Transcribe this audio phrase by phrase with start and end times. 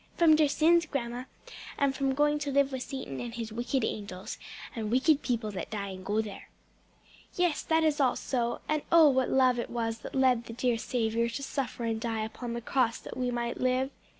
[0.17, 1.25] "From their sins, grandma,
[1.77, 4.39] and from going to live with Satan and his wicked angels,
[4.75, 6.49] and wicked people that die and go there."
[7.35, 10.79] "Yes, that is all so, and oh what love it was that led the dear
[10.79, 13.91] Saviour to suffer and die upon the cross that we might live!